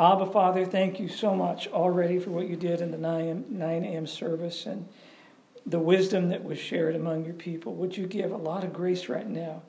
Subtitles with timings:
[0.00, 3.84] Abba, Father, thank you so much already for what you did in the 9, 9
[3.84, 4.06] a.m.
[4.06, 4.88] service and
[5.66, 7.74] the wisdom that was shared among your people.
[7.74, 9.60] Would you give a lot of grace right now?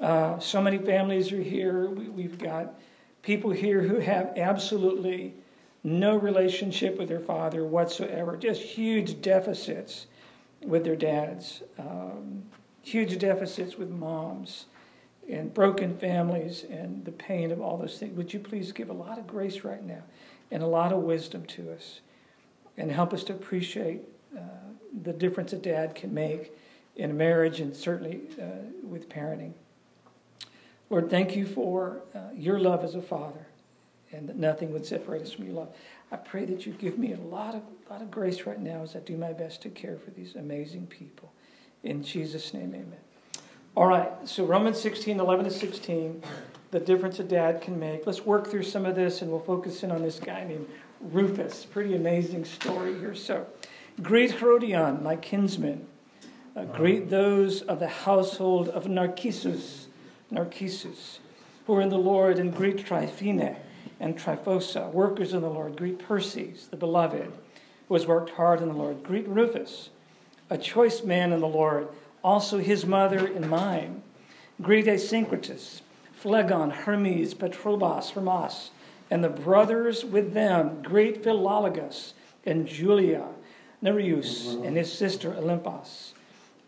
[0.00, 1.90] Uh, so many families are here.
[1.90, 2.80] We, have got
[3.20, 5.34] people here who have absolutely
[5.84, 10.06] no relationship with their father whatsoever, just huge deficits
[10.62, 12.42] with their dads, um,
[12.80, 14.64] huge deficits with moms
[15.28, 18.16] and broken families and the pain of all those things.
[18.16, 20.02] Would you please give a lot of grace right now
[20.50, 22.00] and a lot of wisdom to us
[22.76, 24.00] and help us to appreciate
[24.36, 24.40] uh,
[25.02, 26.52] the difference a dad can make
[26.96, 28.44] in a marriage and certainly uh,
[28.82, 29.52] with parenting.
[30.90, 33.46] Lord, thank you for uh, your love as a father
[34.12, 35.68] and that nothing would separate us from your love.
[36.10, 38.96] I pray that you give me a lot of, lot of grace right now as
[38.96, 41.30] I do my best to care for these amazing people.
[41.82, 42.96] In Jesus' name, amen.
[43.76, 46.22] All right, so Romans 16, 11 to 16,
[46.72, 48.06] the difference a dad can make.
[48.06, 50.68] Let's work through some of this and we'll focus in on this guy named
[51.00, 51.64] Rufus.
[51.64, 53.14] Pretty amazing story here.
[53.14, 53.46] So,
[54.02, 55.86] greet Herodion, my kinsman.
[56.56, 59.86] Uh, greet those of the household of Narcissus,
[60.28, 61.20] Narcissus,
[61.66, 63.56] who are in the Lord, and greet Tryphena
[64.00, 65.76] and Tryphosa, workers in the Lord.
[65.76, 67.32] Greet Persis, the beloved,
[67.86, 69.04] who has worked hard in the Lord.
[69.04, 69.90] Greet Rufus,
[70.50, 71.86] a choice man in the Lord
[72.22, 74.02] also his mother and mine.
[74.60, 75.82] Greet Asyncritus,
[76.20, 78.70] Phlegon, Hermes, Patrobas, Hermas,
[79.10, 80.82] and the brothers with them.
[80.82, 82.12] great Philologus
[82.44, 83.26] and Julia,
[83.80, 86.12] Nereus, and his sister Olympas,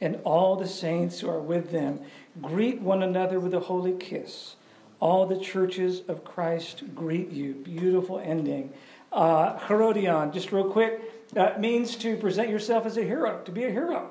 [0.00, 2.00] and all the saints who are with them.
[2.40, 4.54] Greet one another with a holy kiss.
[5.00, 7.54] All the churches of Christ greet you.
[7.54, 8.72] Beautiful ending.
[9.12, 11.00] Uh, Herodion, just real quick,
[11.36, 14.10] uh, means to present yourself as a hero, to be a hero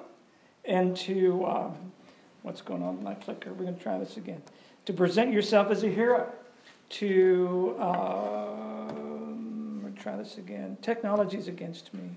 [0.66, 1.92] and to, um,
[2.44, 3.52] what's going on with my clicker?
[3.52, 4.42] We're going to try this again.
[4.86, 6.32] To present yourself as a hero.
[6.90, 9.10] To, um,
[10.00, 10.78] try this again.
[10.82, 12.10] Technology is against me.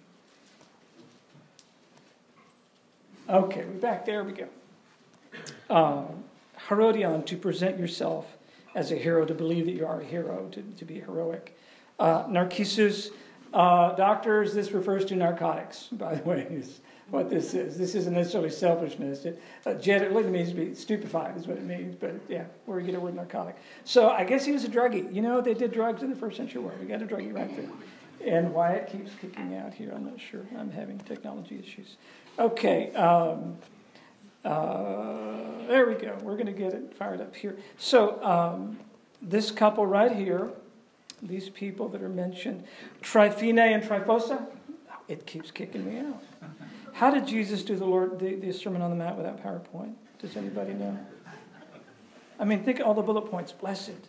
[3.28, 4.06] Okay, we're back.
[4.06, 4.48] There we go.
[5.68, 6.04] Uh,
[6.68, 8.26] Herodion, to present yourself
[8.74, 11.58] as a hero, to believe that you are a hero, to, to be heroic.
[11.98, 13.10] Uh, Narcissus,
[13.52, 16.46] uh, doctors, this refers to narcotics, by the way
[17.12, 17.76] what this is.
[17.76, 19.26] This isn't necessarily selfishness.
[19.26, 21.94] It, uh, jet, it means to be stupefied, is what it means.
[21.94, 23.56] But yeah, where we get a word narcotic.
[23.84, 25.14] So I guess he was a druggie.
[25.14, 26.80] You know, they did drugs in the first century world.
[26.80, 27.68] We got a druggie right there.
[28.26, 29.92] And Wyatt keeps kicking out here.
[29.94, 30.46] I'm not sure.
[30.58, 31.96] I'm having technology issues.
[32.38, 32.94] Okay.
[32.94, 33.58] Um,
[34.42, 36.16] uh, there we go.
[36.22, 37.58] We're going to get it fired up here.
[37.76, 38.78] So um,
[39.20, 40.48] this couple right here,
[41.22, 42.64] these people that are mentioned,
[43.02, 44.46] Tryphena and Tryphosa,
[45.08, 46.22] it keeps kicking me out.
[46.92, 49.94] How did Jesus do the Lord the, the Sermon on the Mount without PowerPoint?
[50.18, 50.98] Does anybody know?
[52.38, 53.52] I mean, think of all the bullet points.
[53.52, 54.08] Blessed.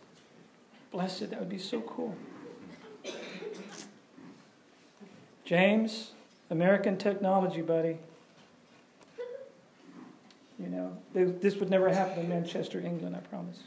[0.92, 1.30] Blessed.
[1.32, 2.16] That would be so cool.
[5.46, 6.12] James,
[6.50, 7.98] American technology, buddy.
[10.60, 13.60] You know, this would never happen in Manchester, England, I promise.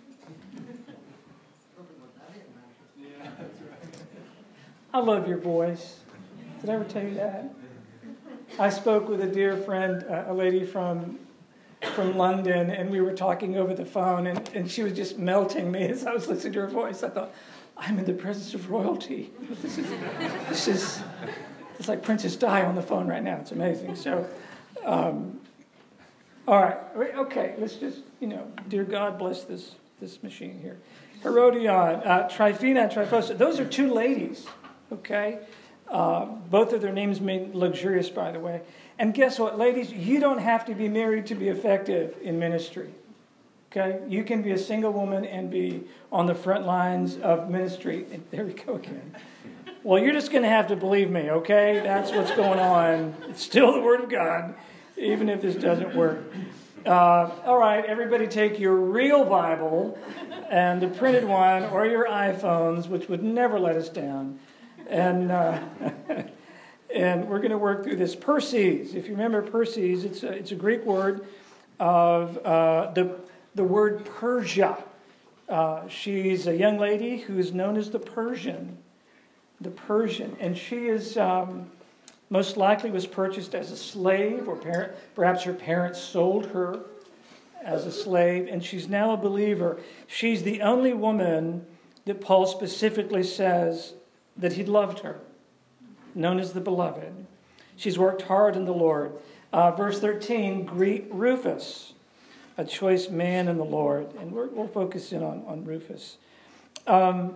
[4.95, 6.01] I love your voice.
[6.61, 7.53] Did I ever tell you that?
[8.59, 11.19] I spoke with a dear friend, uh, a lady from
[11.95, 15.71] from London, and we were talking over the phone, and, and she was just melting
[15.71, 17.03] me as I was listening to her voice.
[17.03, 17.33] I thought,
[17.77, 19.31] I'm in the presence of royalty.
[19.63, 19.87] This is,
[20.49, 21.03] this is
[21.79, 23.37] it's like Princess Di on the phone right now.
[23.37, 23.95] It's amazing.
[23.97, 24.27] So,
[24.85, 25.39] um,
[26.49, 30.79] all right, okay, let's just, you know, dear God, bless this, this machine here.
[31.23, 34.47] Herodion, uh, Tryphena, Tryphosa, those are two ladies,
[34.93, 35.41] okay?
[35.89, 38.61] Uh, both of their names mean luxurious, by the way.
[38.99, 39.93] And guess what, ladies?
[39.93, 42.91] You don't have to be married to be effective in ministry.
[43.71, 44.01] Okay?
[44.09, 48.07] You can be a single woman and be on the front lines of ministry.
[48.11, 49.15] And there we go again.
[49.83, 51.81] Well, you're just going to have to believe me, okay?
[51.85, 53.15] That's what's going on.
[53.29, 54.57] It's still the Word of God,
[54.97, 56.25] even if this doesn't work.
[56.85, 59.97] Uh, all right, everybody take your real Bible
[60.51, 64.41] and the printed one or your iPhones, which would never let us down
[64.89, 65.61] and uh,
[66.95, 68.95] and we're going to work through this Persis.
[68.95, 71.27] If you remember Persis, it's a, it's a Greek word
[71.79, 73.19] of uh, the
[73.55, 74.83] the word Persia.
[75.49, 78.77] Uh, she's a young lady who is known as the Persian,
[79.61, 81.71] the Persian, and she is um,
[82.31, 86.81] most likely was purchased as a slave, or parent, perhaps her parents sold her
[87.63, 89.79] as a slave, and she's now a believer.
[90.07, 91.65] She's the only woman
[92.05, 93.95] that Paul specifically says
[94.39, 95.21] that he loved her,
[96.15, 97.27] known as the beloved.
[97.77, 99.13] She's worked hard in the Lord.
[99.53, 101.93] Uh, verse 13 greet Rufus,
[102.59, 104.13] a choice man in the Lord.
[104.19, 106.17] And we will focus in on, on Rufus.
[106.87, 107.35] Um,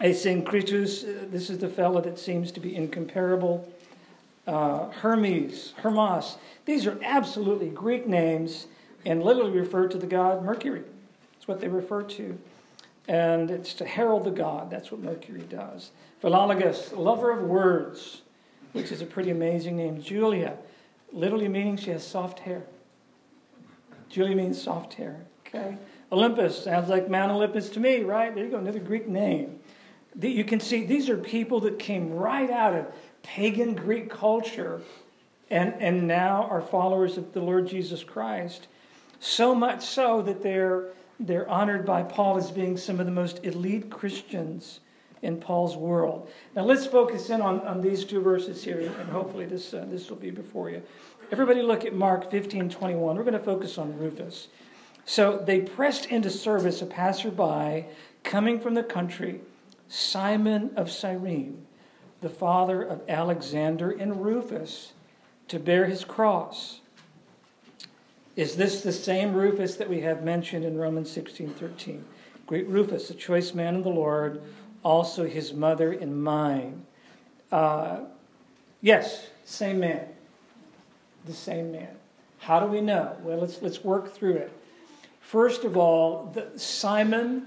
[0.00, 3.68] uh, this is the fellow that seems to be incomparable.
[4.46, 8.66] Uh, Hermes, Hermas, these are absolutely Greek names
[9.04, 10.82] and literally refer to the god Mercury.
[11.34, 12.38] That's what they refer to.
[13.08, 14.70] And it's to herald the god.
[14.70, 15.90] That's what Mercury does.
[16.22, 18.22] Philologus, lover of words,
[18.72, 20.00] which is a pretty amazing name.
[20.00, 20.56] Julia,
[21.12, 22.64] literally meaning she has soft hair.
[24.10, 25.24] Julia means soft hair.
[25.46, 25.76] Okay.
[26.12, 28.34] Olympas sounds like Mount Olympus to me, right?
[28.34, 29.58] There you go, another Greek name.
[30.20, 32.86] You can see these are people that came right out of
[33.22, 34.80] pagan Greek culture
[35.50, 38.68] and, and now are followers of the Lord Jesus Christ.
[39.20, 40.88] So much so that they're,
[41.20, 44.80] they're honored by Paul as being some of the most elite Christians
[45.22, 46.30] in Paul's world.
[46.54, 50.08] Now let's focus in on, on these two verses here, and hopefully this, uh, this
[50.08, 50.82] will be before you.
[51.30, 53.16] Everybody look at Mark 15 21.
[53.16, 54.48] We're going to focus on Rufus.
[55.04, 57.86] So they pressed into service a passerby
[58.22, 59.40] coming from the country
[59.88, 61.66] Simon of Cyrene,
[62.20, 64.92] the father of Alexander and Rufus,
[65.48, 66.80] to bear his cross.
[68.38, 72.04] Is this the same Rufus that we have mentioned in Romans 16 13?
[72.46, 74.40] Great Rufus, a choice man of the Lord,
[74.84, 76.86] also his mother and mine.
[77.50, 78.02] Uh,
[78.80, 80.06] yes, same man.
[81.26, 81.88] The same man.
[82.38, 83.16] How do we know?
[83.24, 84.52] Well, let's, let's work through it.
[85.20, 87.44] First of all, the, Simon,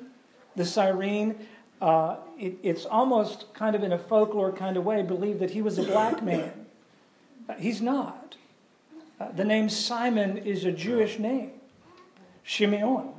[0.58, 1.48] the Cyrene,
[1.82, 5.62] uh, it, it's almost kind of in a folklore kind of way, believed that he
[5.62, 6.52] was a black man.
[7.58, 8.21] He's not.
[9.22, 11.52] Uh, the name Simon is a Jewish name,
[12.44, 13.14] Shimeon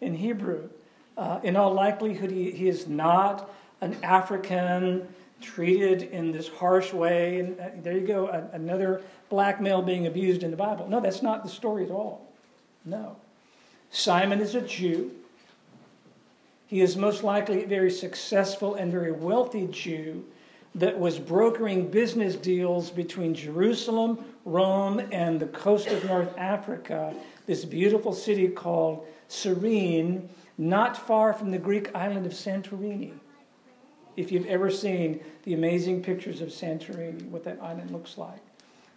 [0.00, 0.68] in Hebrew.
[1.16, 3.48] Uh, in all likelihood, he, he is not
[3.80, 5.06] an African
[5.40, 7.38] treated in this harsh way.
[7.38, 10.88] And uh, there you go, a, another black male being abused in the Bible.
[10.88, 12.26] No, that's not the story at all.
[12.84, 13.16] No.
[13.90, 15.12] Simon is a Jew.
[16.66, 20.24] He is most likely a very successful and very wealthy Jew
[20.76, 27.14] that was brokering business deals between Jerusalem, Rome, and the coast of North Africa,
[27.46, 30.28] this beautiful city called Cyrene,
[30.58, 33.12] not far from the Greek island of Santorini.
[34.16, 38.40] If you've ever seen the amazing pictures of Santorini, what that island looks like.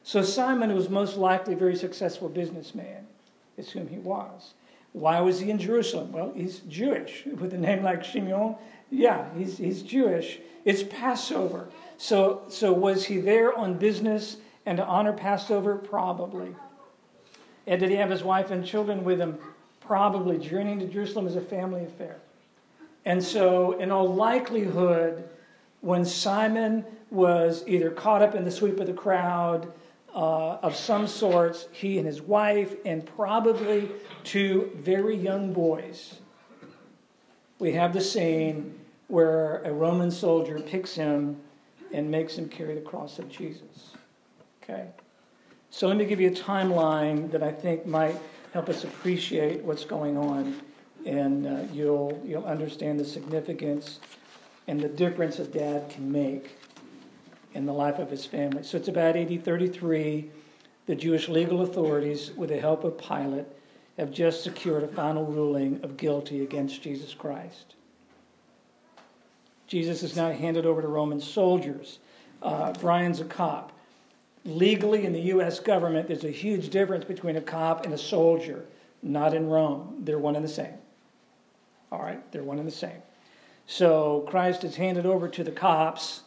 [0.03, 3.07] So Simon was most likely a very successful businessman,
[3.57, 4.53] is whom he was.
[4.93, 6.11] Why was he in Jerusalem?
[6.11, 7.25] Well, he's Jewish.
[7.39, 8.57] With a name like Shimeon,
[8.89, 10.39] yeah, he's, he's Jewish.
[10.65, 11.69] It's Passover.
[11.97, 15.75] So, so was he there on business and to honor Passover?
[15.75, 16.55] Probably.
[17.67, 19.37] And did he have his wife and children with him?
[19.79, 20.37] Probably.
[20.37, 22.17] Journeying to Jerusalem is a family affair.
[23.05, 25.27] And so, in all likelihood,
[25.81, 29.71] when Simon was either caught up in the sweep of the crowd
[30.13, 33.89] uh, of some sorts, he and his wife, and probably
[34.23, 36.15] two very young boys.
[37.59, 41.39] We have the scene where a Roman soldier picks him
[41.91, 43.91] and makes him carry the cross of Jesus.
[44.63, 44.87] Okay?
[45.71, 48.15] So let me give you a timeline that I think might
[48.53, 50.59] help us appreciate what's going on,
[51.05, 53.99] and uh, you'll, you'll understand the significance
[54.67, 56.58] and the difference a dad can make
[57.53, 58.63] in the life of his family.
[58.63, 60.29] So it's about AD 33.
[60.85, 63.45] The Jewish legal authorities, with the help of Pilate,
[63.97, 67.75] have just secured a final ruling of guilty against Jesus Christ.
[69.67, 71.99] Jesus is now handed over to Roman soldiers.
[72.41, 73.71] Uh, Brian's a cop.
[74.45, 75.59] Legally, in the U.S.
[75.59, 78.65] government, there's a huge difference between a cop and a soldier.
[79.03, 79.97] Not in Rome.
[79.99, 80.73] They're one and the same.
[81.91, 83.01] All right, they're one and the same.
[83.67, 86.21] So Christ is handed over to the cops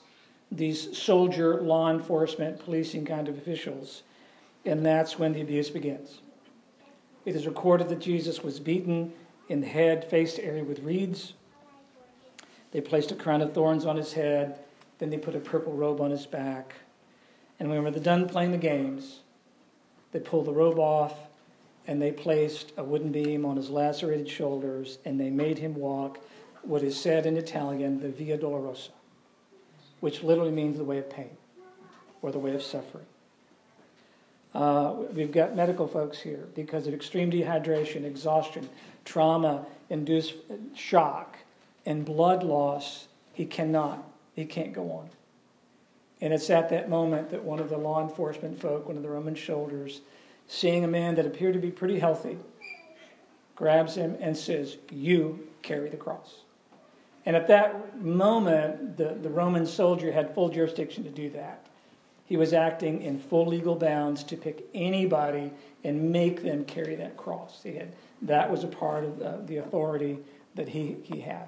[0.52, 4.02] these soldier, law enforcement, policing kind of officials.
[4.66, 6.20] And that's when the abuse begins.
[7.24, 9.12] It is recorded that Jesus was beaten
[9.48, 11.32] in the head, face to area with reeds.
[12.70, 14.58] They placed a crown of thorns on his head.
[14.98, 16.74] Then they put a purple robe on his back.
[17.58, 19.20] And when they're done playing the games,
[20.12, 21.14] they pulled the robe off
[21.86, 26.18] and they placed a wooden beam on his lacerated shoulders and they made him walk
[26.62, 28.90] what is said in Italian, the Via Dolorosa
[30.02, 31.30] which literally means the way of pain
[32.22, 33.06] or the way of suffering.
[34.52, 38.68] Uh, we've got medical folks here because of extreme dehydration, exhaustion,
[39.04, 40.34] trauma induced
[40.74, 41.36] shock,
[41.86, 43.06] and blood loss.
[43.32, 44.02] He cannot,
[44.34, 45.08] he can't go on.
[46.20, 49.08] And it's at that moment that one of the law enforcement folk, one of the
[49.08, 50.00] Roman soldiers,
[50.48, 52.38] seeing a man that appeared to be pretty healthy,
[53.54, 56.40] grabs him and says, You carry the cross.
[57.24, 61.66] And at that moment, the, the Roman soldier had full jurisdiction to do that.
[62.26, 65.52] He was acting in full legal bounds to pick anybody
[65.84, 67.60] and make them carry that cross.
[67.62, 70.18] He had, that was a part of the, the authority
[70.54, 71.46] that he, he had.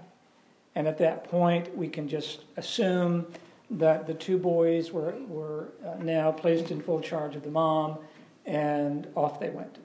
[0.75, 3.26] And at that point, we can just assume
[3.71, 7.99] that the two boys were, were uh, now placed in full charge of the mom,
[8.45, 9.78] and off they went.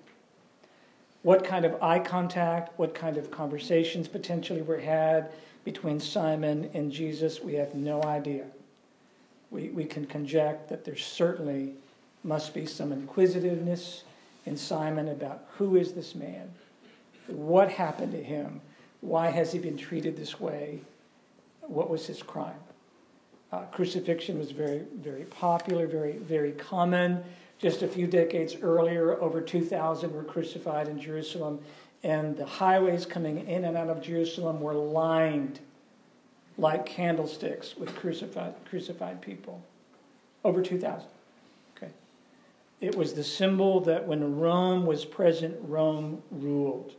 [1.21, 5.31] What kind of eye contact, what kind of conversations potentially were had
[5.63, 8.45] between Simon and Jesus, we have no idea.
[9.51, 11.73] We, we can conject that there certainly
[12.23, 14.03] must be some inquisitiveness
[14.45, 16.49] in Simon about who is this man?
[17.27, 18.61] What happened to him?
[19.01, 20.79] Why has he been treated this way?
[21.61, 22.59] What was his crime?
[23.51, 27.23] Uh, crucifixion was very, very popular, very, very common.
[27.57, 31.59] Just a few decades earlier, over 2,000 were crucified in Jerusalem,
[32.03, 35.59] and the highways coming in and out of Jerusalem were lined
[36.57, 39.61] like candlesticks with crucified, crucified people.
[40.43, 41.07] Over 2,000.
[41.77, 41.91] Okay.
[42.81, 46.93] It was the symbol that when Rome was present, Rome ruled.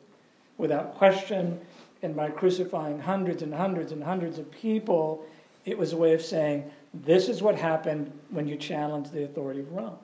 [0.59, 1.59] Without question,
[2.03, 5.25] and by crucifying hundreds and hundreds and hundreds of people,
[5.65, 9.61] it was a way of saying, this is what happened when you challenge the authority
[9.61, 9.97] of Rome.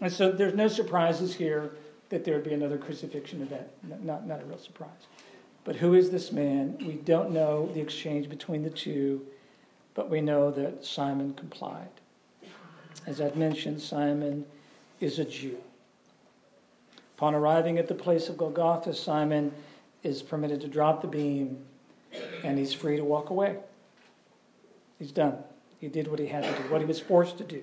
[0.00, 1.72] And so there's no surprises here
[2.08, 3.66] that there would be another crucifixion event.
[4.04, 4.90] Not, not a real surprise.
[5.64, 6.76] But who is this man?
[6.86, 9.26] We don't know the exchange between the two,
[9.94, 11.88] but we know that Simon complied.
[13.06, 14.46] As I've mentioned, Simon
[15.00, 15.58] is a Jew.
[17.16, 19.52] Upon arriving at the place of Golgotha, Simon
[20.02, 21.58] is permitted to drop the beam
[22.44, 23.56] and he's free to walk away.
[24.98, 25.36] He's done.
[25.80, 27.62] He did what he had to do, what he was forced to do.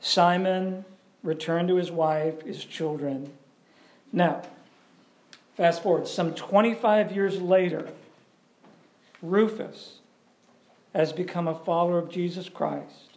[0.00, 0.84] Simon
[1.22, 3.32] returned to his wife, his children.
[4.12, 4.42] Now,
[5.56, 7.88] fast forward, some 25 years later,
[9.22, 9.98] Rufus
[10.94, 13.16] has become a follower of Jesus Christ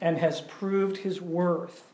[0.00, 1.84] and has proved his worth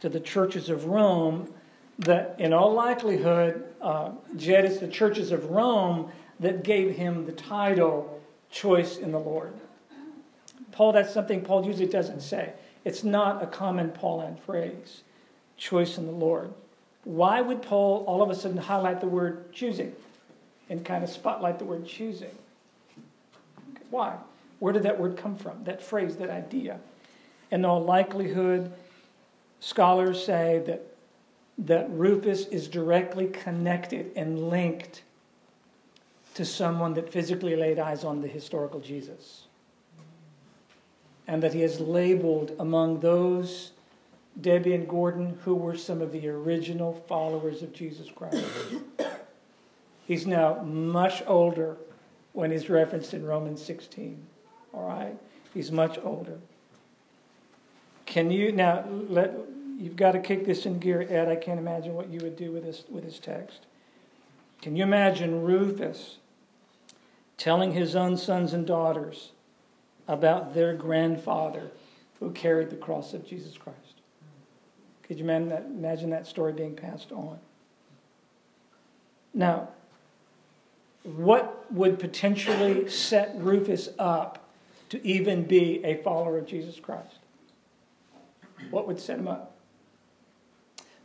[0.00, 1.52] to the churches of Rome
[1.98, 7.32] that, in all likelihood, uh, Jed, it's the churches of Rome that gave him the
[7.32, 8.20] title
[8.50, 9.52] choice in the Lord.
[10.72, 12.52] Paul, that's something Paul usually doesn't say.
[12.84, 15.02] It's not a common Pauline phrase,
[15.56, 16.52] choice in the Lord.
[17.04, 19.94] Why would Paul all of a sudden highlight the word choosing
[20.68, 22.34] and kind of spotlight the word choosing?
[23.90, 24.16] Why?
[24.58, 25.64] Where did that word come from?
[25.64, 26.78] That phrase, that idea?
[27.50, 28.72] In all likelihood,
[29.60, 30.82] scholars say that,
[31.58, 35.02] that Rufus is directly connected and linked
[36.34, 39.44] to someone that physically laid eyes on the historical Jesus
[41.26, 43.72] and that he has labeled among those
[44.40, 48.44] Debbie and Gordon who were some of the original followers of Jesus Christ.
[50.06, 51.76] he's now much older
[52.32, 54.20] when he's referenced in Romans 16.
[54.72, 55.16] All right?
[55.54, 56.38] He's much older.
[58.06, 59.34] Can you now let
[59.78, 61.28] you've got to kick this in gear, Ed.
[61.28, 63.60] I can't imagine what you would do with this with this text.
[64.60, 66.18] Can you imagine Rufus
[67.36, 69.32] telling his own sons and daughters
[70.06, 71.70] about their grandfather
[72.20, 73.78] who carried the cross of Jesus Christ.
[75.02, 77.38] Could you imagine that imagine that story being passed on?
[79.34, 79.68] Now,
[81.02, 84.48] what would potentially set Rufus up
[84.88, 87.18] to even be a follower of Jesus Christ?
[88.70, 89.56] What would set him up?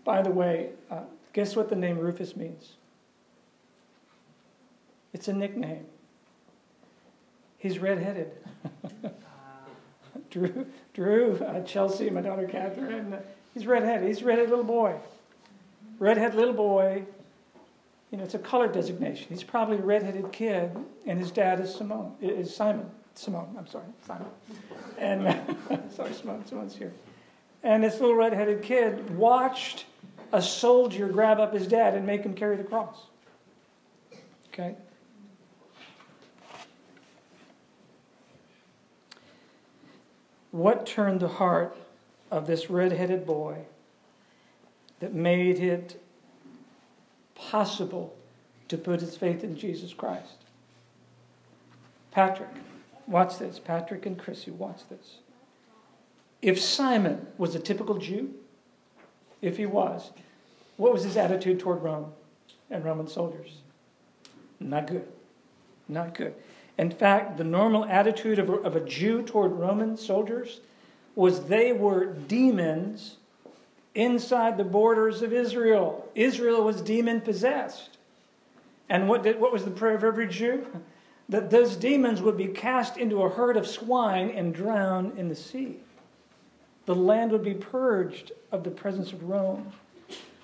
[0.05, 1.01] By the way, uh,
[1.33, 2.73] guess what the name Rufus means?
[5.11, 5.85] It's a nickname.
[7.59, 8.31] He's redheaded.
[10.31, 13.13] Drew, Drew, uh, Chelsea, my daughter Catherine.
[13.13, 13.21] Uh,
[13.53, 14.07] he's redheaded.
[14.07, 14.95] He's a redheaded little boy.
[15.99, 17.03] Redhead little boy.
[18.11, 19.27] You know, it's a color designation.
[19.29, 20.71] He's probably a redheaded kid,
[21.05, 22.15] and his dad is Simone.
[22.21, 22.89] Is Simon?
[23.13, 23.53] Simone.
[23.57, 24.27] I'm sorry, Simon.
[24.97, 26.45] And sorry, Simone.
[26.45, 26.93] Simone's here.
[27.61, 29.85] And this little redheaded kid watched
[30.31, 33.07] a soldier grab up his dad and make him carry the cross.
[34.47, 34.75] Okay.
[40.51, 41.77] What turned the heart
[42.31, 43.65] of this red-headed boy
[44.99, 46.01] that made it
[47.35, 48.15] possible
[48.67, 50.37] to put his faith in Jesus Christ?
[52.11, 52.49] Patrick,
[53.07, 53.59] watch this.
[53.59, 55.17] Patrick and Chrissy, watch this.
[56.41, 58.33] If Simon was a typical Jew,
[59.41, 60.11] if he was,
[60.77, 62.13] what was his attitude toward Rome
[62.69, 63.57] and Roman soldiers?
[64.59, 65.07] Not good.
[65.87, 66.33] Not good.
[66.79, 70.61] In fact, the normal attitude of a, of a Jew toward Roman soldiers
[71.13, 73.17] was they were demons
[73.95, 76.09] inside the borders of Israel.
[76.15, 77.97] Israel was demon possessed.
[78.87, 80.65] And what, did, what was the prayer of every Jew?
[81.27, 85.35] That those demons would be cast into a herd of swine and drowned in the
[85.35, 85.77] sea.
[86.87, 89.71] The land would be purged of the presence of Rome.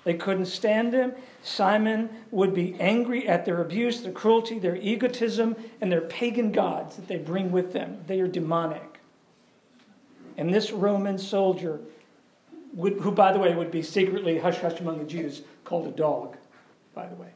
[0.05, 1.13] They couldn't stand him.
[1.41, 6.95] Simon would be angry at their abuse, their cruelty, their egotism, and their pagan gods
[6.95, 8.03] that they bring with them.
[8.05, 8.99] They are demonic.
[10.37, 11.79] And this Roman soldier,
[12.75, 15.91] would, who, by the way, would be secretly hush hush among the Jews, called a
[15.91, 16.37] dog,
[16.93, 17.29] by the way.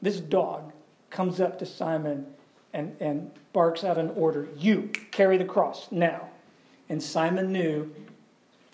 [0.00, 0.72] This dog
[1.10, 2.26] comes up to Simon
[2.72, 6.28] and, and barks out an order You carry the cross now.
[6.88, 7.94] And Simon knew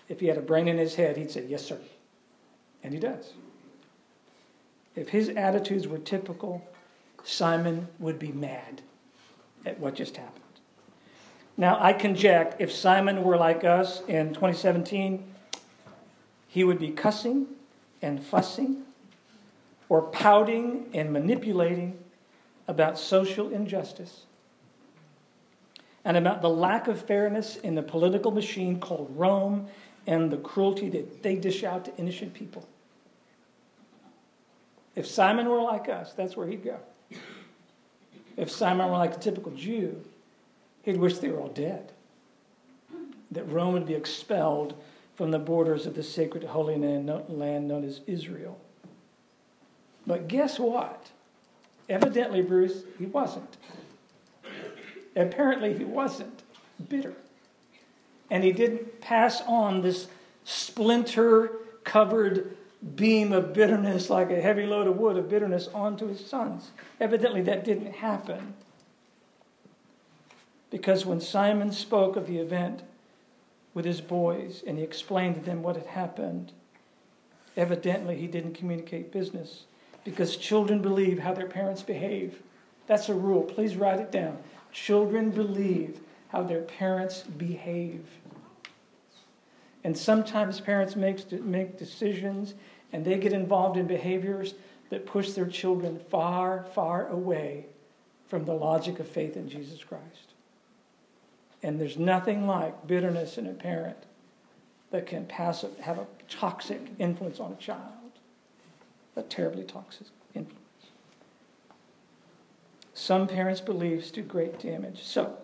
[0.07, 1.77] if he had a brain in his head, he'd say, Yes, sir.
[2.85, 3.33] And he does.
[4.95, 6.63] If his attitudes were typical,
[7.23, 8.83] Simon would be mad
[9.65, 10.43] at what just happened.
[11.57, 15.23] Now, I conject if Simon were like us in 2017,
[16.47, 17.47] he would be cussing
[18.03, 18.83] and fussing
[19.89, 21.97] or pouting and manipulating
[22.67, 24.25] about social injustice
[26.03, 29.69] and about the lack of fairness in the political machine called Rome
[30.05, 32.67] and the cruelty that they dish out to innocent people.
[34.95, 36.77] If Simon were like us, that's where he'd go.
[38.37, 40.01] If Simon were like a typical Jew,
[40.83, 41.91] he'd wish they were all dead.
[43.31, 44.75] That Rome would be expelled
[45.15, 48.59] from the borders of the sacred holy land known as Israel.
[50.05, 51.09] But guess what?
[51.89, 53.57] Evidently, Bruce, he wasn't.
[55.15, 56.43] Apparently, he wasn't
[56.89, 57.13] bitter.
[58.29, 60.07] And he didn't pass on this
[60.43, 61.51] splinter
[61.83, 62.57] covered
[62.95, 66.71] beam of bitterness, like a heavy load of wood of bitterness, onto his sons.
[66.99, 68.53] Evidently, that didn't happen.
[70.69, 72.83] Because when Simon spoke of the event
[73.73, 76.51] with his boys and he explained to them what had happened,
[77.57, 79.63] evidently he didn't communicate business
[80.03, 82.41] because children believe how their parents behave.
[82.87, 83.41] That's a rule.
[83.41, 84.37] Please write it down.
[84.71, 88.05] Children believe how their parents behave.
[89.83, 92.53] And sometimes parents make, make decisions
[92.95, 94.53] and they get involved in behaviors
[94.89, 97.65] that push their children far, far away
[98.29, 100.31] from the logic of faith in Jesus Christ.
[101.61, 103.97] And there's nothing like bitterness in a parent
[104.91, 107.91] that can have a toxic influence on a child
[109.17, 110.61] a terribly toxic influence.
[112.93, 115.03] Some parents' beliefs do great damage.
[115.03, 115.37] So,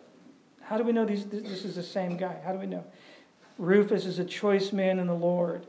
[0.61, 2.37] how do we know these, this is the same guy?
[2.45, 2.85] How do we know?
[3.57, 5.65] Rufus is a choice man in the Lord.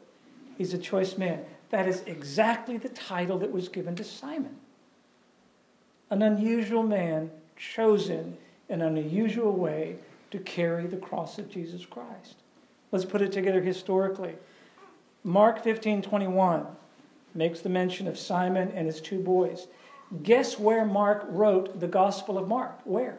[0.57, 1.44] He's a choice man.
[1.72, 4.56] That is exactly the title that was given to Simon.
[6.11, 8.37] An unusual man chosen
[8.68, 9.96] in an unusual way
[10.32, 12.37] to carry the cross of Jesus Christ.
[12.90, 14.35] Let's put it together historically.
[15.24, 16.66] Mark 15 21
[17.35, 19.66] makes the mention of Simon and his two boys.
[20.22, 22.80] Guess where Mark wrote the Gospel of Mark?
[22.85, 23.16] Where?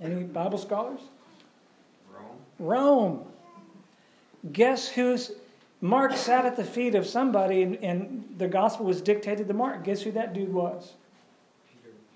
[0.00, 1.00] Any Bible scholars?
[2.12, 2.38] Rome.
[2.58, 3.24] Rome.
[4.50, 5.30] Guess who's
[5.80, 9.84] Mark sat at the feet of somebody and, and the gospel was dictated to Mark.
[9.84, 10.92] Guess who that dude was?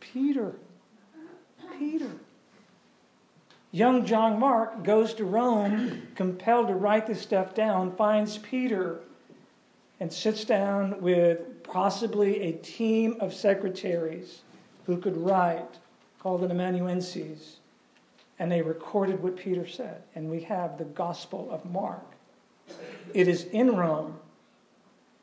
[0.01, 0.53] Peter.
[0.53, 0.53] Peter.
[1.79, 2.11] Peter.
[3.73, 9.01] Young John Mark goes to Rome, compelled to write this stuff down, finds Peter
[9.99, 14.43] and sits down with possibly a team of secretaries
[14.87, 15.79] who could write,
[16.21, 17.57] called the amanuenses,
[18.39, 20.03] and they recorded what Peter said.
[20.15, 22.14] And we have the Gospel of Mark.
[23.13, 24.19] It is in Rome,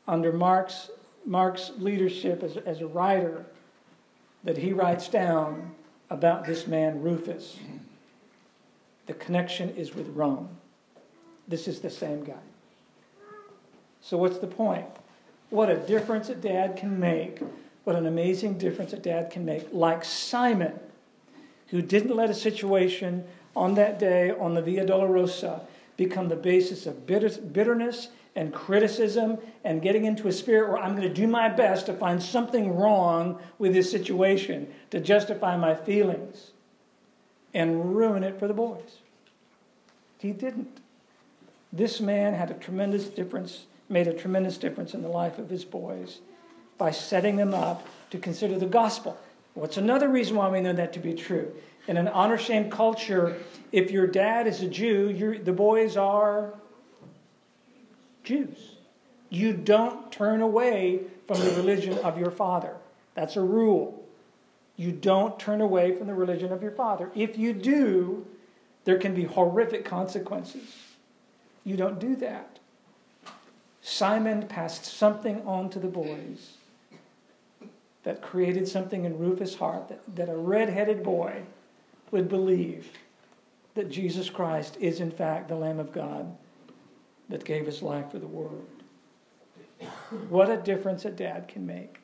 [0.08, 0.90] under Mark's,
[1.26, 3.44] Mark's leadership as, as a writer,
[4.44, 5.72] that he writes down
[6.10, 7.58] about this man, Rufus.
[9.06, 10.48] The connection is with Rome.
[11.48, 12.34] This is the same guy.
[14.00, 14.86] So, what's the point?
[15.50, 17.40] What a difference a dad can make.
[17.84, 19.68] What an amazing difference a dad can make.
[19.72, 20.78] Like Simon,
[21.68, 23.24] who didn't let a situation
[23.54, 25.62] on that day on the Via Dolorosa
[26.04, 31.08] become the basis of bitterness and criticism and getting into a spirit where I'm going
[31.08, 36.52] to do my best to find something wrong with this situation to justify my feelings
[37.54, 38.98] and ruin it for the boys.
[40.18, 40.80] He didn't.
[41.72, 45.64] This man had a tremendous difference made a tremendous difference in the life of his
[45.64, 46.20] boys
[46.78, 49.18] by setting them up to consider the gospel.
[49.54, 51.52] What's another reason why we know that to be true?
[51.88, 53.36] In an honor shame culture,
[53.72, 56.54] if your dad is a Jew, the boys are
[58.22, 58.76] Jews.
[59.30, 62.76] You don't turn away from the religion of your father.
[63.14, 64.04] That's a rule.
[64.76, 67.10] You don't turn away from the religion of your father.
[67.14, 68.26] If you do,
[68.84, 70.76] there can be horrific consequences.
[71.64, 72.58] You don't do that.
[73.80, 76.54] Simon passed something on to the boys
[78.04, 81.42] that created something in Rufus' heart that, that a red-headed boy
[82.12, 82.86] would believe
[83.74, 86.36] that Jesus Christ is in fact the Lamb of God
[87.28, 88.66] that gave his life for the world.
[90.28, 91.98] What a difference a dad can make.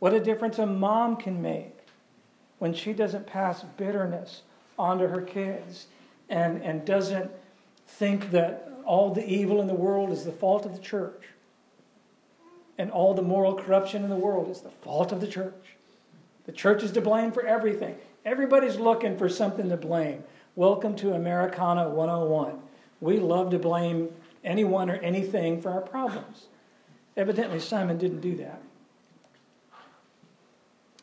[0.00, 1.76] What a difference a mom can make
[2.58, 4.42] when she doesn't pass bitterness
[4.78, 5.86] onto her kids
[6.28, 7.30] and, and doesn't
[7.86, 11.22] think that all the evil in the world is the fault of the church
[12.78, 15.76] and all the moral corruption in the world is the fault of the church.
[16.44, 17.96] The church is to blame for everything.
[18.26, 20.24] Everybody's looking for something to blame.
[20.56, 22.58] Welcome to Americana 101.
[23.00, 24.08] We love to blame
[24.42, 26.46] anyone or anything for our problems.
[27.16, 28.60] Evidently, Simon didn't do that.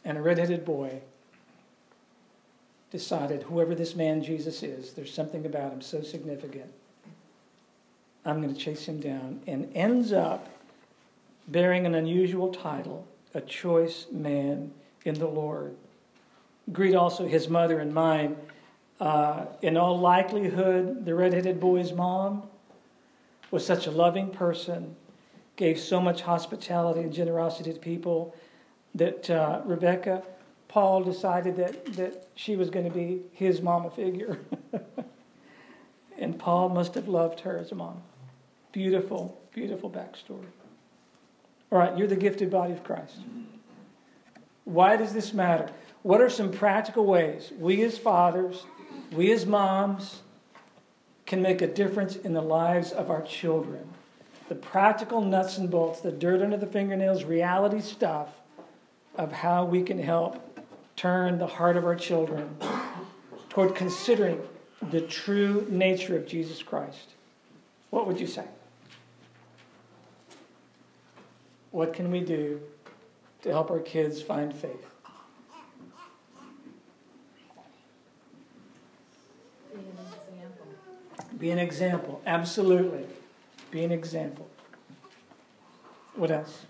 [0.04, 1.00] And a redheaded boy
[2.92, 6.74] decided whoever this man Jesus is, there's something about him so significant.
[8.26, 9.40] I'm going to chase him down.
[9.48, 10.50] And ends up
[11.48, 14.74] bearing an unusual title, a choice man
[15.06, 15.78] in the Lord.
[16.72, 18.38] Greet also his mother and mine.
[19.00, 22.44] Uh, in all likelihood, the redheaded boy's mom
[23.52, 24.96] was such a loving person,
[25.56, 28.34] gave so much hospitality and generosity to people
[28.96, 30.24] that uh, Rebecca,
[30.68, 34.40] Paul decided that, that she was going to be his mama figure.
[36.18, 38.02] and Paul must have loved her as a mom.
[38.72, 40.48] Beautiful, beautiful backstory.
[41.72, 43.18] All right, you're the gifted body of Christ.
[44.64, 45.70] Why does this matter?
[46.04, 48.66] What are some practical ways we as fathers,
[49.12, 50.22] we as moms,
[51.26, 53.90] can make a difference in the lives of our children?
[54.50, 58.30] The practical nuts and bolts, the dirt under the fingernails, reality stuff
[59.16, 60.62] of how we can help
[60.96, 62.56] turn the heart of our children
[63.50, 64.42] toward considering
[64.92, 67.10] the true nature of Jesus Christ.
[67.90, 68.46] What would you say?
[71.72, 72.60] What can we do
[73.44, 74.86] to help our kids find faith?
[79.74, 80.68] Be an example.
[81.44, 82.22] Be an example.
[82.26, 83.06] Absolutely.
[83.70, 84.48] Be an example.
[86.16, 86.62] What else?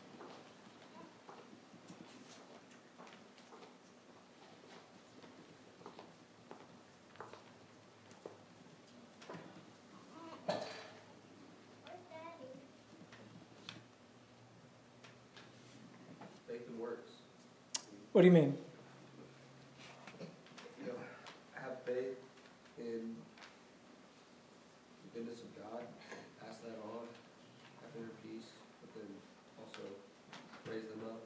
[18.11, 18.55] What do you mean?
[20.79, 20.93] You know,
[21.55, 22.17] have faith
[22.77, 23.15] in
[25.01, 25.81] the goodness of God,
[26.39, 27.09] pass that on,
[27.81, 29.09] have inner peace, but then
[29.57, 29.81] also
[30.69, 31.21] raise them up,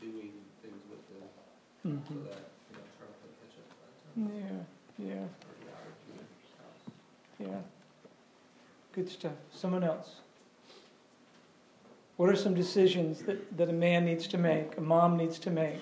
[0.00, 2.24] doing things with them, so Mm-hmm.
[2.26, 4.66] that, you know, trying to play catch up by the time.
[4.98, 6.82] Yeah, yeah, Or the hour to their spouse.
[7.38, 7.62] yeah.
[9.08, 9.32] Good stuff.
[9.54, 10.16] Someone else.
[12.18, 15.50] What are some decisions that, that a man needs to make, a mom needs to
[15.50, 15.80] make,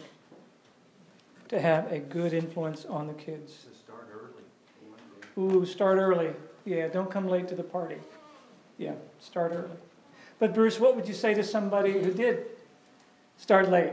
[1.49, 3.65] to have a good influence on the kids?
[3.65, 5.55] To start early.
[5.59, 6.31] Ooh, start early.
[6.65, 7.97] Yeah, don't come late to the party.
[8.79, 9.77] Yeah, start early.
[10.39, 12.47] But Bruce, what would you say to somebody who did
[13.39, 13.93] start late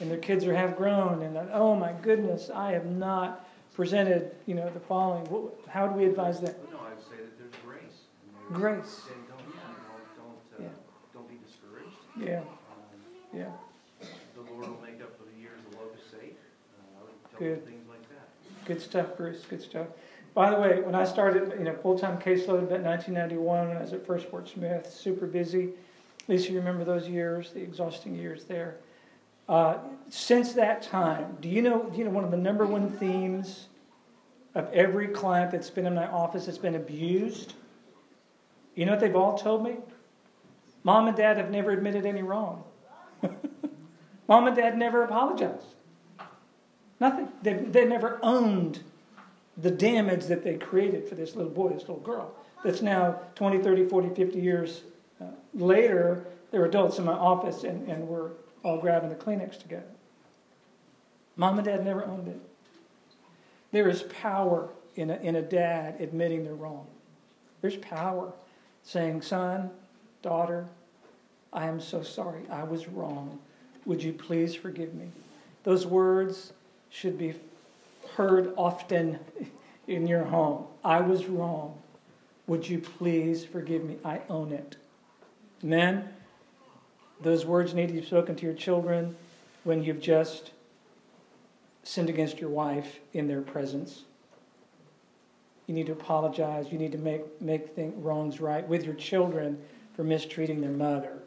[0.00, 4.32] and their kids are half grown and that, oh my goodness, I have not presented,
[4.44, 5.24] you know, the following.
[5.30, 6.58] What- How do we advise that?
[6.70, 7.37] No, I'd say that
[8.52, 8.54] grace.
[8.54, 9.10] and there's- Grace.
[9.14, 9.60] And don't, you know,
[10.16, 10.66] don't, Yeah.
[10.66, 10.70] uh,
[11.14, 11.96] don't be discouraged.
[12.16, 12.46] Yeah, Um,
[13.32, 13.50] yeah.
[14.34, 16.36] The Lord will make up for the years the locusts ate.
[16.78, 17.64] Uh, I would tell Good.
[17.66, 18.64] things like that.
[18.66, 19.44] Good stuff, Bruce.
[19.46, 19.88] Good stuff.
[20.34, 23.92] By the way, when I started, you know, full-time caseload in 1991, when I was
[23.92, 25.72] at First Fort Smith, super busy.
[26.22, 28.76] At Lisa, you remember those years, the exhausting years there.
[29.48, 29.78] Uh,
[30.10, 31.84] since that time, do you know?
[31.84, 33.68] Do you know one of the number one themes
[34.54, 37.54] of every client that's been in my office that's been abused?
[38.78, 39.74] You know what they've all told me?
[40.84, 42.62] Mom and Dad have never admitted any wrong.
[44.28, 45.74] Mom and Dad never apologized.
[47.00, 47.28] Nothing.
[47.42, 48.78] They've, they never owned
[49.56, 52.32] the damage that they created for this little boy, this little girl.
[52.62, 54.82] That's now 20, 30, 40, 50 years
[55.20, 56.24] uh, later.
[56.52, 58.30] They're adults in my office and, and we're
[58.62, 59.90] all grabbing the Kleenex together.
[61.34, 62.40] Mom and dad never owned it.
[63.72, 66.86] There is power in a, in a dad admitting they're wrong.
[67.60, 68.32] There's power
[68.82, 69.70] saying, son,
[70.22, 70.66] daughter,
[71.52, 72.42] I am so sorry.
[72.50, 73.38] I was wrong.
[73.86, 75.10] Would you please forgive me?
[75.64, 76.52] Those words
[76.90, 77.34] should be
[78.16, 79.18] heard often
[79.86, 80.66] in your home.
[80.84, 81.78] I was wrong.
[82.46, 83.96] Would you please forgive me?
[84.04, 84.76] I own it.
[85.62, 86.08] Men,
[87.20, 89.16] those words need to be spoken to your children
[89.64, 90.52] when you've just
[91.82, 94.04] sinned against your wife in their presence.
[95.68, 96.72] You need to apologize.
[96.72, 99.62] You need to make, make things, wrongs right with your children
[99.94, 101.18] for mistreating their mother.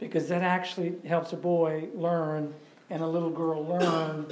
[0.00, 2.52] Because that actually helps a boy learn
[2.90, 4.26] and a little girl learn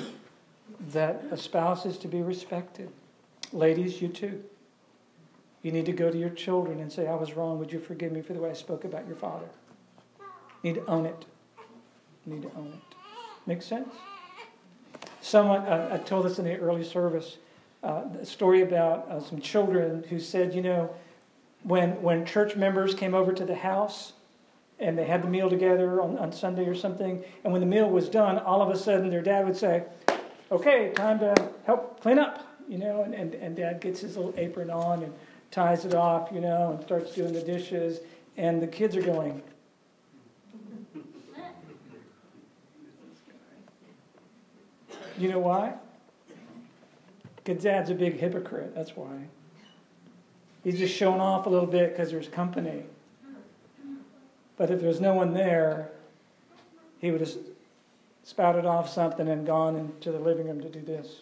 [0.92, 2.90] that a spouse is to be respected.
[3.52, 4.42] Ladies, you too.
[5.62, 7.58] You need to go to your children and say, I was wrong.
[7.58, 9.46] Would you forgive me for the way I spoke about your father?
[10.62, 11.26] You need to own it.
[12.26, 12.96] You need to own it.
[13.46, 13.94] Make sense?
[15.20, 17.38] Someone, uh, I told this in the early service,
[17.84, 20.90] uh, a story about uh, some children who said, you know,
[21.62, 24.14] when, when church members came over to the house
[24.78, 27.88] and they had the meal together on, on Sunday or something, and when the meal
[27.88, 29.84] was done, all of a sudden their dad would say,
[30.50, 31.34] okay, time to
[31.66, 35.12] help clean up, you know, and, and, and dad gets his little apron on and
[35.50, 38.00] ties it off, you know, and starts doing the dishes,
[38.36, 39.42] and the kids are going,
[45.18, 45.74] you know why?
[47.44, 49.18] Because dad's a big hypocrite, that's why.
[50.62, 52.84] He's just showing off a little bit because there's company.
[54.56, 55.90] But if there's no one there,
[57.00, 57.32] he would have
[58.22, 61.16] spouted off something and gone into the living room to do this.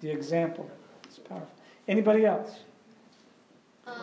[0.00, 0.70] The example
[1.10, 1.48] is powerful.
[1.88, 2.60] Anybody else?
[3.86, 3.96] Um,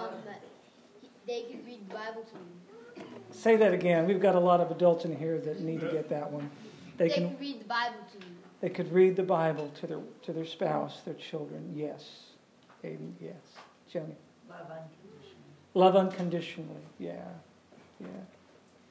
[1.25, 3.05] they could read the Bible to me.
[3.31, 4.07] Say that again.
[4.07, 6.49] We've got a lot of adults in here that need to get that one.
[6.97, 8.33] They They can could read the Bible to me.
[8.61, 11.73] they could read the Bible to their to their spouse, their children.
[11.75, 12.03] Yes.
[12.83, 13.15] Amen.
[13.21, 13.35] Yes.
[13.93, 14.15] Joni.
[14.49, 15.43] Love unconditional.
[15.73, 16.85] Love unconditionally.
[16.99, 17.23] Yeah.
[17.99, 18.07] Yeah.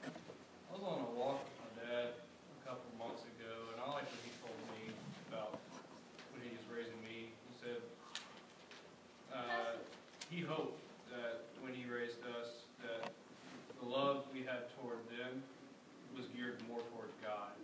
[0.05, 3.87] I was on a walk with my dad a couple of months ago, and I
[3.91, 4.93] like what he told me
[5.31, 5.59] about
[6.35, 7.31] when he was raising me.
[7.49, 7.81] He said,
[9.35, 9.79] uh,
[10.31, 10.79] he hoped
[11.11, 13.11] that when he raised us, that
[13.81, 15.43] the love we had toward them
[16.15, 17.55] was geared more toward God.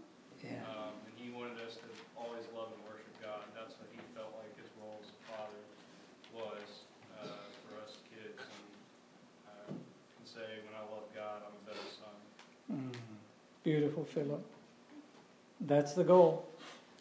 [0.43, 0.59] Yeah.
[0.75, 3.47] Um, and he wanted us to always love and worship God.
[3.55, 5.63] That's what he felt like his role as a father
[6.35, 6.67] was
[7.23, 8.43] uh, for us kids.
[8.43, 8.67] And
[9.47, 12.19] I can say, when I love God, I'm a better son.
[12.75, 12.91] Mm.
[13.73, 14.45] Beautiful, Philip.
[15.63, 16.47] That's the goal.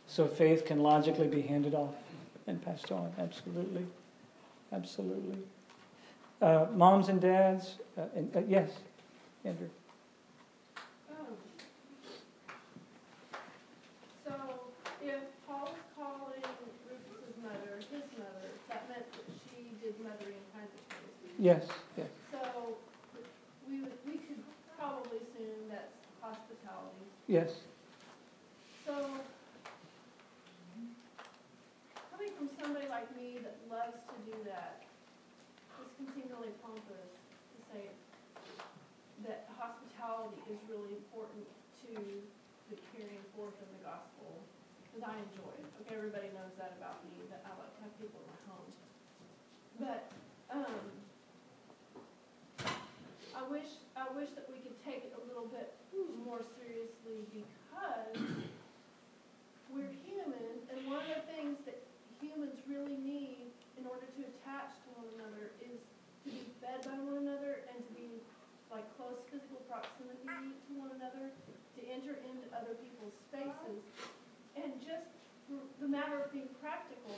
[0.07, 1.95] So faith can logically be handed off
[2.47, 3.11] and passed on.
[3.19, 3.85] Absolutely.
[4.71, 5.37] Absolutely.
[6.41, 8.69] Uh, moms and dads, uh, and, uh, yes,
[9.43, 9.67] Andrew.
[11.09, 11.35] Um,
[14.25, 14.33] So
[15.03, 16.39] if Paul's calling
[16.87, 21.35] Rufus's mother his mother, that meant that she did mothering kinds of things.
[21.37, 21.65] Yes,
[21.97, 22.07] yes.
[22.31, 22.77] So
[23.69, 24.41] we would, we could
[24.79, 27.09] probably assume that's hospitality.
[27.27, 27.49] Yes.
[28.85, 28.93] So
[32.13, 34.85] coming from somebody like me that loves to do that,
[35.81, 37.89] this can seem really pompous to say
[39.25, 41.49] that hospitality is really important
[41.89, 41.97] to
[42.69, 44.37] the carrying forth of the gospel,
[44.93, 45.57] that I enjoy.
[45.81, 48.69] Okay, everybody knows that about me, that I like to have people in my home.
[49.81, 50.01] But,
[50.53, 50.85] um,
[53.31, 55.73] I wish, I wish that we could take it a little bit
[56.21, 58.21] more seriously because
[59.73, 61.81] we're human, and one of the things that
[62.21, 65.81] humans really need in order to attach to one another is
[66.23, 68.21] to be fed by one another and to be
[68.69, 71.33] like close physical proximity to one another,
[71.75, 73.81] to enter into other people's spaces.
[74.55, 75.09] And just
[75.49, 77.17] for the matter of being practical,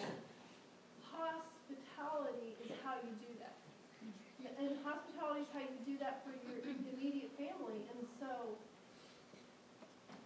[1.03, 3.53] hospitality is how you do that.
[4.57, 7.79] And hospitality is how you do that for your immediate family.
[7.95, 8.31] And so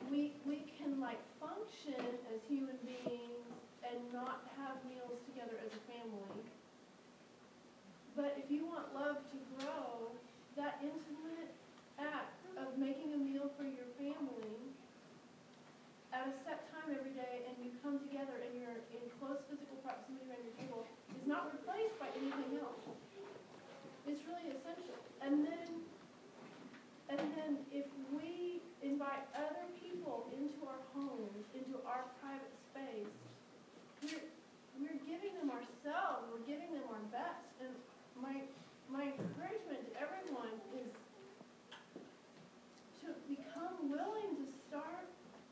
[0.09, 2.01] we, we can like function
[2.33, 3.45] as human beings
[3.83, 6.41] and not have meals together as a family.
[8.17, 10.09] But if you want love to grow,
[10.57, 11.53] that intimate
[12.01, 14.57] act of making a meal for your family
[16.09, 19.77] at a set time every day and you come together and you're in close physical
[19.85, 20.81] proximity around your table
[21.13, 22.81] is not replaced by anything else.
[24.09, 24.97] It's really essential.
[25.21, 25.69] And then,
[27.13, 27.85] and then if
[28.17, 33.13] we invite other people into our homes, into our private space,
[34.01, 34.25] we're,
[34.81, 37.45] we're giving them ourselves, we're giving them our best.
[37.61, 37.77] And
[38.21, 38.41] my,
[38.89, 40.89] my encouragement to everyone is
[43.05, 45.05] to become willing to start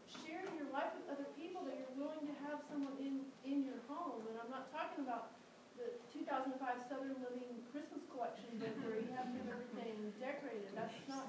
[0.10, 3.80] sharing your life with other people, that you're willing to have someone in, in your
[3.88, 4.26] home.
[4.28, 5.36] And I'm not talking about
[5.78, 6.58] the 2005
[6.90, 10.72] Southern Living Christmas collection book where you have everything decorated.
[10.74, 11.28] That's not,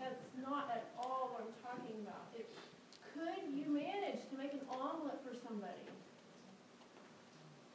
[0.00, 2.28] that's not at all what I'm talking about.
[2.34, 2.48] It,
[3.14, 5.86] could you manage to make an omelet for somebody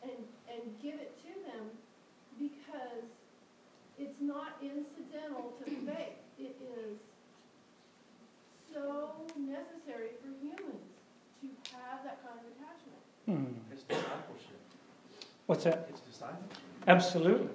[0.03, 0.19] and,
[0.51, 1.71] and give it to them
[2.69, 3.03] because
[3.97, 6.19] it's not incidental to faith.
[6.37, 6.97] It is
[8.73, 10.85] so necessary for humans
[11.41, 13.01] to have that kind of attachment.
[13.25, 13.73] Hmm.
[13.73, 14.59] It's discipleship.
[15.47, 15.87] What's that?
[15.89, 16.57] It's discipleship.
[16.87, 17.49] Absolutely.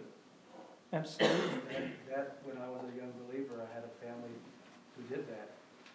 [0.92, 1.38] Absolutely.
[1.70, 4.30] That, that, when I was a young believer, I had a family
[4.96, 5.50] who did that.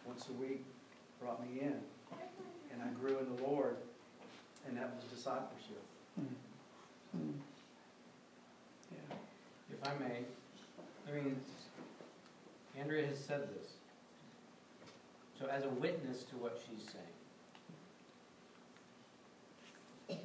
[0.06, 0.66] Once a week,
[1.22, 1.76] brought me in,
[2.72, 3.78] and I grew in the Lord,
[4.68, 5.84] and that was discipleship.
[6.16, 7.18] Hmm.
[7.18, 7.34] Mm.
[9.82, 10.26] If I may,
[11.08, 11.40] I mean,
[12.78, 13.74] Andrea has said this.
[15.40, 17.06] So as a witness to what she's saying,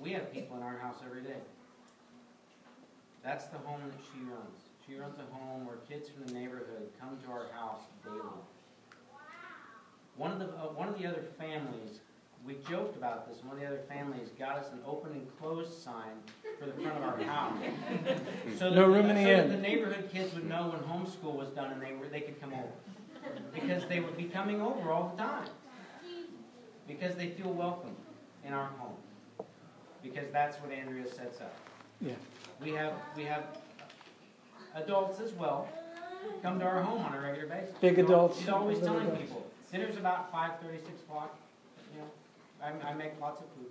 [0.01, 1.40] we have people in our house every day.
[3.23, 4.59] That's the home that she runs.
[4.87, 8.21] She runs a home where kids from the neighborhood come to our house daily.
[10.17, 12.01] One of the, uh, one of the other families,
[12.47, 15.73] we joked about this, one of the other families got us an open and closed
[15.83, 16.13] sign
[16.59, 17.57] for the front of our house.
[18.59, 20.81] So that No the- room in the so that the neighborhood kids would know when
[20.81, 22.69] homeschool was done and they were, they could come over.
[23.55, 25.49] Because they would be coming over all the time.
[26.87, 27.97] Because they feel welcome
[28.47, 28.97] in our home.
[30.03, 31.55] Because that's what Andrea sets up.
[32.01, 32.13] Yeah.
[32.63, 33.45] We have, we have
[34.75, 35.69] adults as well
[36.43, 37.75] come to our home on a regular basis.
[37.81, 41.44] Big adults, She's always telling people, dinner's about five thirty, six o'clock, you know,
[42.64, 43.70] I, I make lots of food.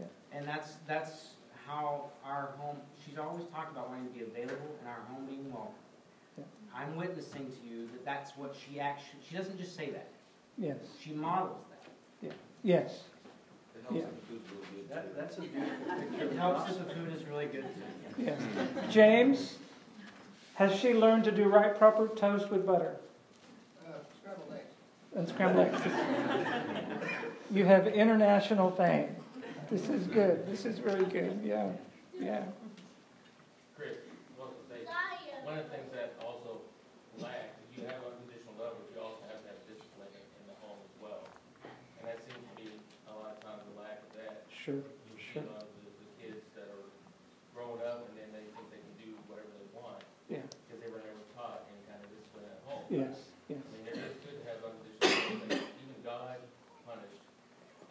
[0.00, 0.06] Yeah.
[0.36, 1.30] And that's, that's
[1.66, 5.52] how our home, she's always talked about wanting to be available and our home being
[5.52, 5.72] welcome.
[6.38, 6.44] Yeah.
[6.74, 10.08] I'm witnessing to you that that's what she actually, she doesn't just say that,
[10.58, 10.76] Yes.
[11.02, 12.32] she models that.
[12.62, 13.04] Yes.
[13.74, 14.02] It helps Yeah.
[14.02, 14.90] if the food's really good.
[14.90, 16.24] That, that's a beautiful picture.
[16.24, 17.64] It helps that the food is really good
[18.16, 18.22] too.
[18.24, 18.34] Yeah.
[18.90, 19.56] James,
[20.54, 22.96] has she learned to do right proper toast with butter
[23.86, 24.74] Uh, scrambled eggs.
[25.16, 25.80] and scrambled eggs?
[27.50, 29.10] You have international fame.
[29.70, 30.46] This is good.
[30.46, 31.40] This is very good.
[31.44, 31.70] Yeah.
[32.18, 32.42] Yeah.
[33.76, 33.98] Chris,
[34.38, 34.88] one of the things,
[35.42, 36.62] one of the things that also
[37.18, 40.44] lack, is you have unconditional love, but you also have to have discipline in, in
[40.50, 41.22] the home as well.
[41.98, 42.66] And that seems to be
[43.10, 44.46] a lot of times the lack of that.
[44.50, 44.78] Sure.
[44.78, 45.42] You Sure.
[45.42, 46.86] see a lot of the, the kids that are
[47.54, 50.42] growing up and then they think they can do whatever they want Yeah.
[50.66, 52.82] because they were never taught any kind of discipline at home.
[52.90, 53.14] Yes.
[53.46, 53.62] Yes.
[53.62, 56.38] I mean, it is good to have unconditional love, but even God
[56.82, 57.22] punished,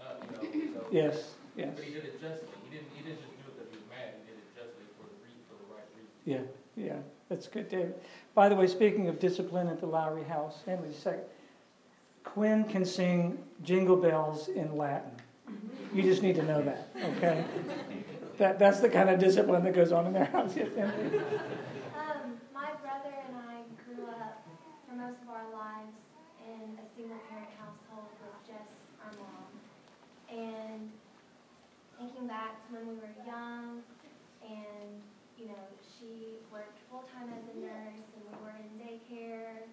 [0.04, 0.44] uh, you know,
[0.76, 0.80] so.
[0.92, 1.16] Yes.
[1.56, 1.72] Yes.
[1.76, 2.48] But he did it justly.
[2.68, 4.16] He didn't, he didn't just do it because he was mad.
[4.20, 6.16] He did it justly for the re, for the right reason.
[6.28, 6.44] Yeah.
[6.76, 7.00] Yeah.
[7.30, 7.94] That's good, David.
[8.34, 11.24] By the way, speaking of discipline at the Lowry House, Henry second.
[12.24, 15.12] Quinn can sing Jingle Bells in Latin.
[15.94, 17.44] You just need to know that, okay?
[18.38, 20.56] That, that's the kind of discipline that goes on in their house.
[20.56, 21.18] Yes, Emily?
[21.98, 24.46] Um, my brother and I grew up
[24.88, 25.98] for most of our lives
[26.46, 29.50] in a single parent household with just our mom.
[30.30, 30.92] And
[31.98, 33.82] thinking back to when we were young
[34.44, 35.02] and,
[35.38, 35.66] you know,
[36.00, 39.68] she worked full-time as a nurse and we were in daycare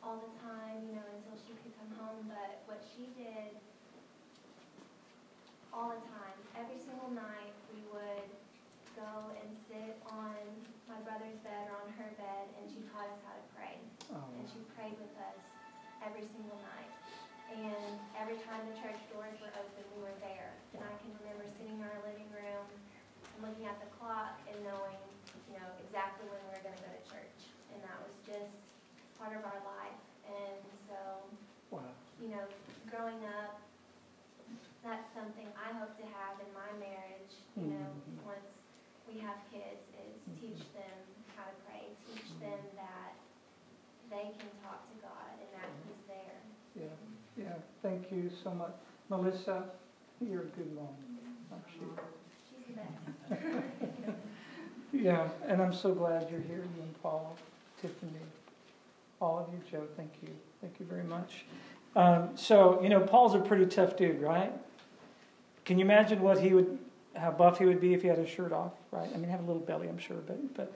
[0.00, 2.24] all the time, you know, until she could come home.
[2.32, 3.52] But what she did
[5.68, 8.28] all the time, every single night, we would
[8.96, 10.40] go and sit on
[10.88, 13.76] my brother's bed or on her bed, and she taught us how to pray.
[14.16, 15.36] Oh, And she prayed with us
[16.00, 16.88] every single night.
[17.52, 20.56] And every time the church doors were open, we were there.
[20.72, 22.64] And I can remember sitting in our living room
[23.36, 24.98] and looking at the clock and knowing,
[25.48, 27.38] you know, exactly when we were going to go to church.
[27.74, 28.54] And that was just
[29.18, 30.00] part of our life.
[30.26, 30.98] And so,
[31.70, 31.86] wow.
[32.20, 32.44] you know,
[32.90, 33.62] growing up,
[34.82, 38.22] that's something I hope to have in my marriage, you know, Mhm.
[38.22, 38.50] once
[39.08, 40.40] we have kids, is mm-hmm.
[40.40, 40.98] teach them
[41.34, 42.54] how to pray, teach mm-hmm.
[42.54, 43.14] them that
[44.10, 45.90] they can talk to God and that mm-hmm.
[45.90, 46.40] He's there.
[46.76, 46.96] Yeah,
[47.36, 47.58] yeah.
[47.82, 48.74] Thank you so much.
[49.08, 49.70] Melissa,
[50.20, 50.94] you're a good mom,
[51.50, 51.90] aren't you?
[52.46, 54.18] She's the best.
[54.92, 57.36] Yeah, and I'm so glad you're here, you and Paul,
[57.82, 58.12] Tiffany,
[59.20, 60.28] all of you, Joe, thank you.
[60.60, 61.44] Thank you very much.
[61.94, 64.52] Um, so, you know, Paul's a pretty tough dude, right?
[65.64, 66.78] Can you imagine what he would,
[67.14, 69.08] how buff he would be if he had his shirt off, right?
[69.14, 70.72] I mean, have a little belly, I'm sure, but, but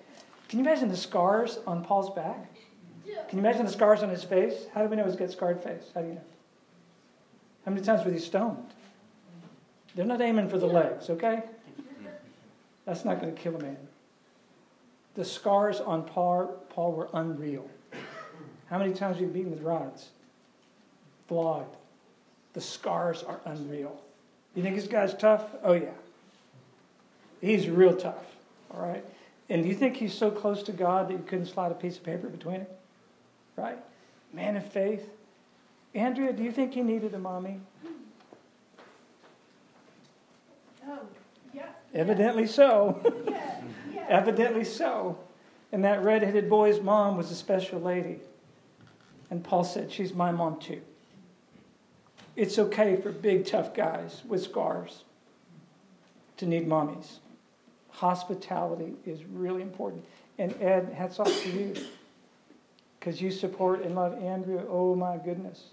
[0.48, 2.50] can you imagine the scars on Paul's back?
[3.28, 4.66] Can you imagine the scars on his face?
[4.74, 5.84] How do we know he's got scarred face?
[5.94, 6.20] How do you know?
[7.64, 8.74] How many times was he stoned?
[9.94, 11.42] They're not aiming for the legs, okay?
[12.86, 13.76] That's not going to kill a man.
[15.20, 17.68] The scars on Paul, Paul were unreal.
[18.70, 20.08] How many times were you beaten with rods?
[21.28, 21.76] Flogged.
[22.54, 24.00] The scars are unreal.
[24.54, 25.44] You think this guy's tough?
[25.62, 25.90] Oh, yeah.
[27.42, 28.24] He's real tough,
[28.72, 29.04] all right?
[29.50, 31.98] And do you think he's so close to God that you couldn't slide a piece
[31.98, 32.66] of paper between him?
[33.56, 33.76] Right?
[34.32, 35.06] Man of faith.
[35.94, 37.60] Andrea, do you think he needed a mommy?
[40.90, 41.00] Um,
[41.52, 41.66] yeah.
[41.92, 43.02] Evidently so.
[43.30, 43.60] Yeah,
[44.08, 45.18] Evidently so.
[45.72, 48.20] And that redheaded boy's mom was a special lady.
[49.30, 50.82] And Paul said, She's my mom too.
[52.36, 55.04] It's okay for big, tough guys with scars
[56.38, 57.18] to need mommies.
[57.90, 60.04] Hospitality is really important.
[60.38, 61.74] And Ed, hats off to you.
[62.98, 64.64] Because you support and love Andrea.
[64.68, 65.64] Oh my goodness.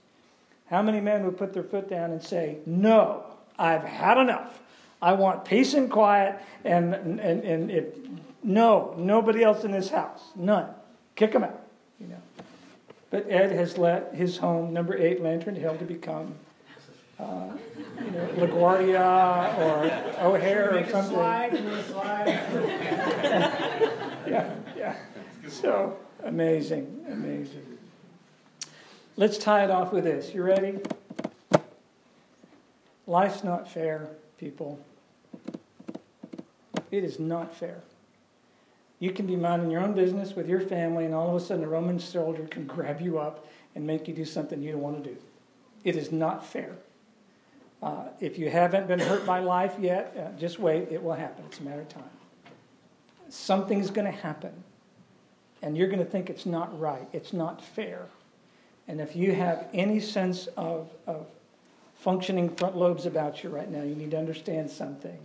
[0.70, 3.26] How many men would put their foot down and say, No,
[3.58, 4.60] I've had enough.
[5.02, 7.86] I want peace and quiet, and, and, and if,
[8.44, 10.22] no, nobody else in this house.
[10.36, 10.70] None.
[11.16, 11.62] Kick them out,
[12.00, 12.22] you know.
[13.10, 16.34] But Ed has let his home, number eight, Lantern Hill, to become,
[17.20, 17.50] uh,
[18.04, 21.16] you know, LaGuardia or O'Hare or something.
[21.16, 22.28] slide, slide.
[24.28, 24.96] Yeah, yeah.
[25.48, 27.78] So amazing, amazing.
[29.16, 30.34] Let's tie it off with this.
[30.34, 30.80] You ready?
[33.08, 34.80] Life's not fair, people.
[36.92, 37.82] It is not fair.
[39.00, 41.64] You can be minding your own business with your family, and all of a sudden
[41.64, 45.04] a Roman soldier can grab you up and make you do something you don't want
[45.04, 45.18] to do.
[45.84, 46.76] It is not fair.
[47.82, 50.88] Uh, if you haven't been hurt by life yet, uh, just wait.
[50.92, 51.46] It will happen.
[51.48, 52.04] It's a matter of time.
[53.30, 54.64] Something's going to happen,
[55.62, 57.08] and you're going to think it's not right.
[57.14, 58.08] It's not fair.
[58.88, 61.28] And if you have any sense of, of
[62.00, 65.18] functioning front lobes about you right now, you need to understand something.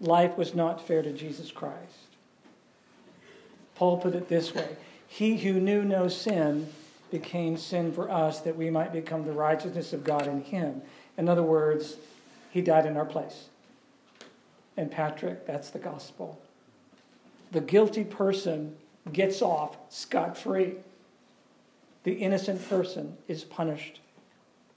[0.00, 2.10] Life was not fair to Jesus Christ.
[3.74, 4.76] Paul put it this way
[5.08, 6.68] He who knew no sin
[7.10, 10.82] became sin for us that we might become the righteousness of God in him.
[11.18, 11.96] In other words,
[12.50, 13.46] he died in our place.
[14.76, 16.40] And Patrick, that's the gospel.
[17.52, 18.76] The guilty person
[19.12, 20.74] gets off scot free.
[22.04, 24.00] The innocent person is punished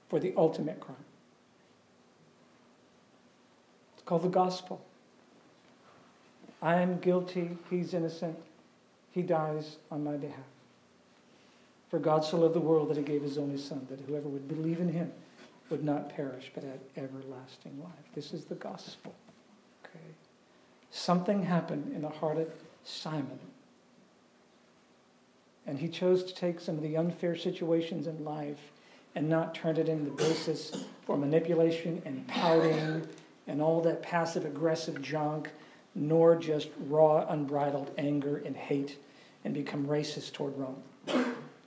[0.08, 0.96] for the ultimate crime.
[4.06, 4.84] Called the gospel.
[6.60, 8.38] I am guilty, he's innocent,
[9.12, 10.38] he dies on my behalf.
[11.90, 14.48] For God so loved the world that he gave his only Son, that whoever would
[14.48, 15.12] believe in him
[15.70, 17.92] would not perish but have everlasting life.
[18.14, 19.14] This is the gospel.
[19.84, 20.04] Okay.
[20.90, 22.48] Something happened in the heart of
[22.84, 23.38] Simon.
[25.66, 28.72] And he chose to take some of the unfair situations in life
[29.14, 33.06] and not turn it into the basis for manipulation and pouting
[33.46, 35.50] and all that passive aggressive junk,
[35.94, 38.98] nor just raw, unbridled anger and hate
[39.44, 40.82] and become racist toward Rome.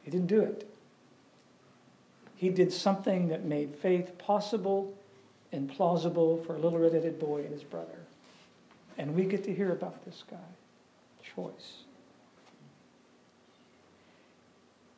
[0.04, 0.68] He didn't do it.
[2.36, 4.94] He did something that made faith possible
[5.52, 8.00] and plausible for a little red-headed boy and his brother.
[8.98, 10.38] And we get to hear about this guy.
[11.36, 11.84] Choice.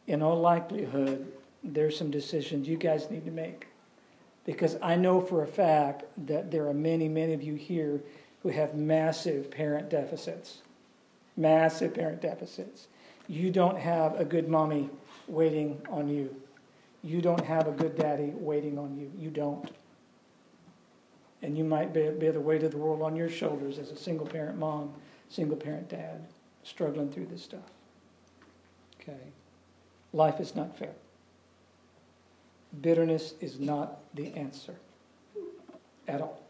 [0.07, 1.31] In all likelihood,
[1.63, 3.67] there's some decisions you guys need to make.
[4.49, 8.01] Because I know for a fact that there are many, many of you here
[8.41, 10.63] who have massive parent deficits.
[11.37, 12.87] Massive parent deficits.
[13.27, 14.89] You don't have a good mommy
[15.27, 16.35] waiting on you.
[17.03, 19.11] You don't have a good daddy waiting on you.
[19.19, 19.69] You don't.
[21.43, 24.25] And you might bear, the weight of the world on your shoulders as a single
[24.25, 24.95] parent mom,
[25.29, 26.25] single parent dad,
[26.63, 27.69] struggling through this stuff.
[28.99, 29.27] Okay?
[30.11, 30.95] Life is not fair.
[32.81, 34.75] Bitterness is not the answer
[36.07, 36.41] at all.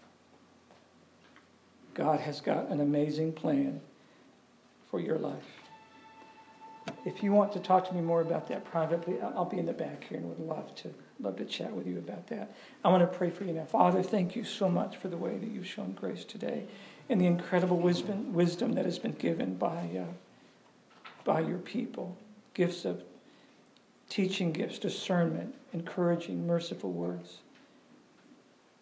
[1.94, 3.82] God has got an amazing plan
[4.90, 5.44] for your life.
[7.06, 9.74] If you want to talk to me more about that privately, I'll be in the
[9.74, 12.56] back here and would love to love to chat with you about that.
[12.84, 13.66] I want to pray for you now.
[13.66, 16.66] Father, thank you so much for the way that you've shown grace today
[17.10, 20.06] and the incredible wisdom wisdom that has been given by uh,
[21.24, 22.18] by your people.
[22.54, 23.04] Gifts of
[24.10, 27.38] teaching gifts, discernment, encouraging, merciful words.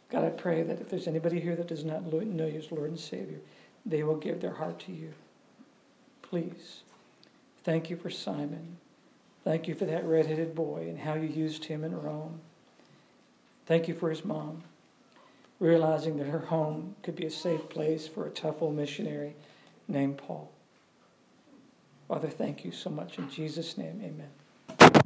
[0.10, 2.90] God, I pray that if there's anybody here that does not know you as Lord
[2.90, 3.40] and Savior,
[3.86, 5.14] they will give their heart to you.
[6.22, 6.82] Please.
[7.64, 8.78] Thank you for Simon.
[9.44, 12.40] Thank you for that red-headed boy and how you used him in Rome.
[13.66, 14.64] Thank you for his mom,
[15.60, 19.36] realizing that her home could be a safe place for a tough old missionary
[19.90, 20.50] named Paul.
[22.08, 23.18] Father, thank you so much.
[23.18, 25.04] In Jesus' name, amen.